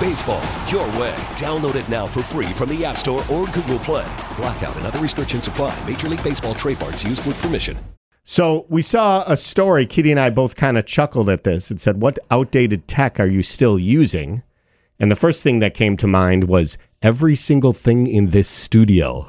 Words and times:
Baseball, 0.00 0.42
your 0.66 0.86
way. 0.98 1.14
Download 1.36 1.74
it 1.74 1.86
now 1.90 2.06
for 2.06 2.22
free 2.22 2.50
from 2.54 2.70
the 2.70 2.84
App 2.86 2.96
Store 2.96 3.20
or 3.30 3.44
Google 3.48 3.78
Play. 3.80 4.10
Blackout 4.38 4.74
and 4.76 4.86
other 4.86 4.98
restrictions 4.98 5.46
apply. 5.46 5.78
Major 5.86 6.08
League 6.08 6.24
Baseball 6.24 6.54
trademarks 6.54 7.04
used 7.04 7.24
with 7.26 7.40
permission. 7.42 7.78
So 8.24 8.64
we 8.70 8.80
saw 8.80 9.24
a 9.26 9.36
story. 9.36 9.84
Kitty 9.84 10.10
and 10.10 10.18
I 10.18 10.30
both 10.30 10.56
kind 10.56 10.78
of 10.78 10.86
chuckled 10.86 11.28
at 11.28 11.44
this 11.44 11.70
and 11.70 11.78
said, 11.78 12.00
"What 12.00 12.18
outdated 12.30 12.88
tech 12.88 13.20
are 13.20 13.26
you 13.26 13.42
still 13.42 13.78
using?" 13.78 14.42
And 14.98 15.10
the 15.10 15.16
first 15.16 15.42
thing 15.42 15.58
that 15.58 15.74
came 15.74 15.98
to 15.98 16.06
mind 16.06 16.44
was 16.44 16.78
every 17.02 17.34
single 17.34 17.72
thing 17.74 18.06
in 18.06 18.30
this 18.30 18.48
studio. 18.48 19.28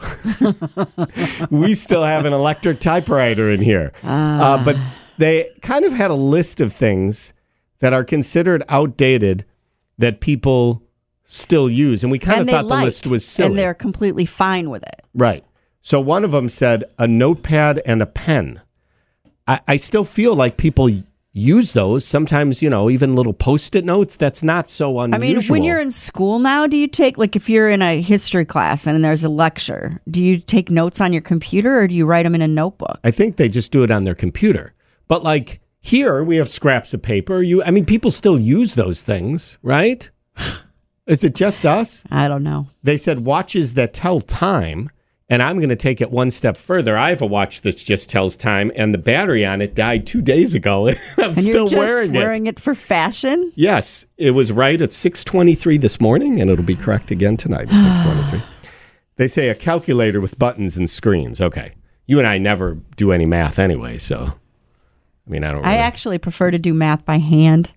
we 1.50 1.73
still 1.73 2.03
have 2.03 2.23
an 2.25 2.31
electric 2.31 2.80
typewriter 2.80 3.52
in 3.52 3.61
here, 3.61 3.91
uh, 4.03 4.63
but 4.63 4.78
they 5.17 5.50
kind 5.61 5.83
of 5.83 5.91
had 5.91 6.11
a 6.11 6.16
list 6.16 6.61
of 6.61 6.72
things 6.72 7.33
that 7.80 7.94
are 7.94 8.06
considered 8.06 8.63
outdated 8.69 9.44
that 10.02 10.19
people 10.19 10.83
still 11.23 11.69
use, 11.69 12.03
and 12.03 12.11
we 12.11 12.19
kind 12.19 12.41
and 12.41 12.49
of 12.49 12.53
thought 12.53 12.66
like, 12.66 12.80
the 12.80 12.85
list 12.85 13.07
was 13.07 13.25
silly. 13.25 13.49
and 13.49 13.57
they're 13.57 13.73
completely 13.73 14.25
fine 14.25 14.69
with 14.69 14.83
it. 14.83 15.02
Right. 15.13 15.44
So 15.81 15.99
one 15.99 16.23
of 16.23 16.31
them 16.31 16.49
said 16.49 16.83
a 16.99 17.07
notepad 17.07 17.81
and 17.85 18.02
a 18.02 18.05
pen. 18.05 18.61
I, 19.47 19.61
I 19.67 19.75
still 19.77 20.03
feel 20.03 20.35
like 20.35 20.57
people 20.57 20.89
use 21.33 21.73
those. 21.73 22.05
Sometimes, 22.05 22.61
you 22.61 22.69
know, 22.69 22.89
even 22.89 23.16
little 23.16 23.33
post-it 23.33 23.85
notes. 23.85 24.17
That's 24.17 24.44
not 24.44 24.69
so 24.69 24.99
unusual. 24.99 25.16
I 25.16 25.33
mean, 25.33 25.41
when 25.47 25.63
you're 25.63 25.79
in 25.79 25.91
school 25.91 26.39
now, 26.39 26.67
do 26.67 26.77
you 26.77 26.88
take 26.88 27.17
like 27.17 27.35
if 27.35 27.49
you're 27.49 27.69
in 27.69 27.81
a 27.81 28.02
history 28.02 28.45
class 28.45 28.85
and 28.85 29.03
there's 29.03 29.23
a 29.23 29.29
lecture, 29.29 30.02
do 30.09 30.22
you 30.22 30.39
take 30.39 30.69
notes 30.69 31.02
on 31.02 31.13
your 31.13 31.22
computer 31.22 31.79
or 31.79 31.88
do 31.88 31.95
you 31.95 32.05
write 32.05 32.23
them 32.23 32.35
in 32.35 32.41
a 32.41 32.47
notebook? 32.47 32.99
I 33.03 33.11
think 33.11 33.38
they 33.38 33.49
just 33.49 33.72
do 33.72 33.83
it 33.83 33.91
on 33.91 34.03
their 34.03 34.16
computer. 34.16 34.73
But 35.07 35.23
like 35.23 35.61
here, 35.82 36.24
we 36.24 36.38
have 36.38 36.48
scraps 36.50 36.94
of 36.94 37.02
paper. 37.02 37.42
You, 37.42 37.64
I 37.64 37.72
mean, 37.72 37.86
people 37.86 38.12
still 38.12 38.40
use 38.40 38.76
those 38.76 39.04
things, 39.04 39.58
right? 39.64 40.10
Is 41.08 41.24
it 41.24 41.36
just 41.36 41.66
us? 41.66 42.04
I 42.12 42.28
don't 42.28 42.44
know. 42.44 42.68
They 42.84 42.98
said 42.98 43.26
watches 43.26 43.74
that 43.74 43.94
tell 43.94 44.22
time. 44.22 44.90
And 45.30 45.42
I'm 45.42 45.58
going 45.59 45.70
to 45.70 45.78
take 45.78 46.02
it 46.02 46.12
one 46.12 46.30
step 46.30 46.58
further. 46.58 46.98
I 46.98 47.08
have 47.09 47.22
a 47.22 47.26
watch 47.26 47.62
that 47.62 47.78
just 47.78 48.09
tells 48.09 48.36
time, 48.36 48.70
and 48.76 48.94
the 48.94 48.98
battery 48.98 49.46
on 49.46 49.62
it 49.62 49.74
died 49.74 50.06
two 50.06 50.22
days 50.22 50.53
ago. 50.53 50.88
and 50.88 51.00
I'm 51.18 51.24
And 51.30 51.38
still 51.38 51.53
you're 51.53 51.68
just 51.70 51.78
wearing 51.78 52.14
it. 52.16 52.18
wearing 52.20 52.47
it 52.47 52.59
for 52.59 52.75
fashion? 52.75 53.53
Yes, 53.56 54.06
it 54.18 54.31
was 54.31 54.52
right 54.52 54.81
at 54.81 54.90
6:23 54.90 55.80
this 55.80 56.02
morning 56.02 56.41
and 56.41 56.52
it'll 56.52 56.66
be 56.66 56.75
correct 56.75 57.12
again 57.12 57.38
tonight 57.38 57.70
at 57.72 57.80
6:23. 58.34 58.44
they 59.16 59.28
say 59.30 59.47
a 59.47 59.56
calculator 59.56 60.20
with 60.20 60.38
buttons 60.38 60.75
and 60.75 60.90
screens. 60.90 61.40
Okay. 61.40 61.75
You 62.08 62.20
and 62.20 62.28
I 62.28 62.38
never 62.38 62.80
do 62.97 63.14
any 63.14 63.25
math 63.25 63.58
anyway, 63.58 63.96
so 63.96 64.34
mean, 65.31 65.44
I 65.44 65.52
don't 65.52 65.66
I 65.66 65.78
actually 65.78 66.18
prefer 66.18 66.52
to 66.52 66.59
do 66.59 66.74
math 66.74 67.06
by 67.06 67.18
hand. 67.18 67.72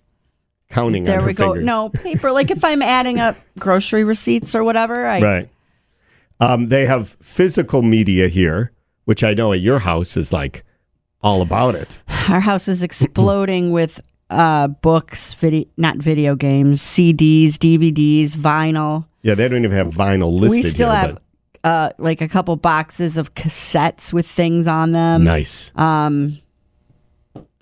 counting 0.70 1.04
There 1.04 1.22
we 1.22 1.32
go. 1.34 1.52
fingers. 1.52 1.64
No, 1.64 1.88
paper. 1.88 2.32
like 2.32 2.50
if 2.50 2.64
I'm 2.64 2.82
adding 2.82 3.20
up 3.20 3.36
grocery 3.58 4.04
receipts 4.04 4.54
or 4.54 4.64
whatever, 4.64 5.06
I 5.06 5.20
Right. 5.20 5.48
Um, 6.40 6.68
they 6.68 6.84
have 6.86 7.10
physical 7.20 7.80
media 7.82 8.26
here, 8.28 8.72
which 9.04 9.22
I 9.22 9.34
know 9.34 9.52
at 9.52 9.60
your 9.60 9.78
house 9.78 10.16
is 10.16 10.32
like 10.32 10.64
all 11.22 11.42
about 11.42 11.76
it. 11.76 11.98
our 12.28 12.40
house 12.40 12.66
is 12.68 12.82
exploding 12.82 13.70
with 13.78 14.00
uh 14.30 14.68
books, 14.68 15.32
video 15.34 15.66
not 15.76 15.96
video 15.98 16.34
games, 16.34 16.80
CDs, 16.82 17.52
DVDs, 17.52 18.34
vinyl. 18.36 19.06
Yeah, 19.22 19.34
they 19.36 19.48
don't 19.48 19.64
even 19.64 19.76
have 19.76 19.94
vinyl 19.94 20.32
listed 20.32 20.64
we 20.64 20.68
still 20.68 20.90
here, 20.90 20.98
have 20.98 21.18
uh 21.62 21.90
like 21.98 22.20
a 22.20 22.28
couple 22.28 22.56
boxes 22.56 23.16
of 23.16 23.34
cassettes 23.34 24.12
with 24.12 24.26
things 24.26 24.66
on 24.66 24.90
them. 24.92 25.22
nice. 25.24 25.72
Um 25.76 26.38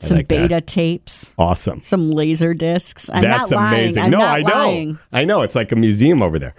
some 0.02 0.16
like 0.18 0.28
that. 0.28 0.48
beta 0.48 0.60
tapes, 0.60 1.34
awesome. 1.38 1.80
some 1.80 2.10
laser 2.10 2.54
discs. 2.54 3.08
I'm 3.12 3.22
That's 3.22 3.50
not 3.50 3.56
lying. 3.56 3.74
amazing. 3.84 4.02
I'm 4.04 4.10
no, 4.10 4.20
I 4.20 4.42
know. 4.42 4.54
lying. 4.54 4.98
I 5.12 5.24
know. 5.24 5.42
It's 5.42 5.54
like 5.54 5.72
a 5.72 5.76
museum 5.76 6.22
over 6.22 6.38
there. 6.38 6.54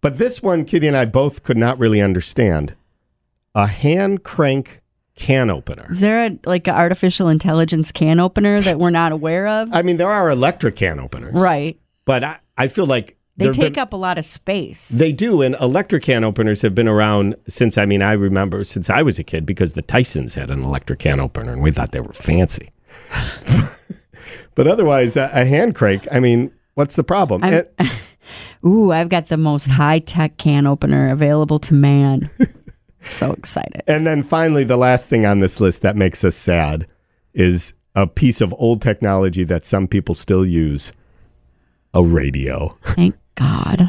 But 0.00 0.18
this 0.18 0.42
one, 0.42 0.64
Kitty 0.64 0.88
and 0.88 0.96
I 0.96 1.04
both 1.04 1.42
could 1.42 1.56
not 1.58 1.78
really 1.78 2.00
understand. 2.00 2.74
A 3.54 3.66
hand 3.66 4.22
crank 4.22 4.80
can 5.16 5.50
opener. 5.50 5.86
Is 5.90 6.00
there 6.00 6.24
a 6.26 6.38
like 6.46 6.66
an 6.68 6.74
artificial 6.74 7.28
intelligence 7.28 7.92
can 7.92 8.18
opener 8.20 8.60
that 8.62 8.78
we're 8.78 8.90
not 8.90 9.12
aware 9.12 9.46
of? 9.46 9.68
I 9.74 9.82
mean, 9.82 9.96
there 9.98 10.10
are 10.10 10.30
electric 10.30 10.76
can 10.76 10.98
openers. 11.00 11.34
right. 11.34 11.78
But 12.06 12.24
I, 12.24 12.38
I 12.56 12.68
feel 12.68 12.86
like 12.86 13.18
They 13.36 13.50
take 13.52 13.74
there- 13.74 13.82
up 13.82 13.92
a 13.92 13.96
lot 13.96 14.16
of 14.18 14.24
space. 14.24 14.88
They 14.88 15.12
do, 15.12 15.42
and 15.42 15.54
electric 15.60 16.04
can 16.04 16.24
openers 16.24 16.62
have 16.62 16.74
been 16.74 16.88
around 16.88 17.36
since. 17.46 17.76
I 17.76 17.84
mean, 17.86 18.00
I 18.02 18.12
remember 18.12 18.64
since 18.64 18.88
I 18.88 19.02
was 19.02 19.18
a 19.18 19.24
kid 19.24 19.44
because 19.44 19.74
the 19.74 19.82
Tysons 19.82 20.34
had 20.34 20.50
an 20.50 20.62
electric 20.62 21.00
can 21.00 21.20
opener, 21.20 21.52
and 21.52 21.62
we 21.62 21.70
thought 21.72 21.92
they 21.92 22.00
were 22.00 22.12
fancy. 22.14 22.70
but 24.54 24.66
otherwise, 24.66 25.16
a, 25.16 25.30
a 25.32 25.44
hand 25.44 25.74
crank. 25.74 26.06
I 26.10 26.20
mean, 26.20 26.52
what's 26.74 26.96
the 26.96 27.04
problem? 27.04 27.44
I'm- 27.44 27.66
Ooh, 28.66 28.92
I've 28.92 29.08
got 29.08 29.28
the 29.28 29.38
most 29.38 29.70
high 29.70 30.00
tech 30.00 30.36
can 30.36 30.66
opener 30.66 31.10
available 31.10 31.58
to 31.60 31.74
man. 31.74 32.28
so 33.02 33.32
excited. 33.32 33.82
And 33.86 34.06
then 34.06 34.22
finally, 34.22 34.64
the 34.64 34.76
last 34.76 35.08
thing 35.08 35.24
on 35.24 35.38
this 35.38 35.60
list 35.60 35.80
that 35.82 35.96
makes 35.96 36.22
us 36.24 36.36
sad 36.36 36.86
is 37.32 37.72
a 37.94 38.06
piece 38.06 38.40
of 38.40 38.54
old 38.58 38.82
technology 38.82 39.44
that 39.44 39.64
some 39.64 39.88
people 39.88 40.14
still 40.14 40.44
use 40.44 40.92
a 41.94 42.04
radio. 42.04 42.76
Thank 42.84 43.16
God. 43.34 43.88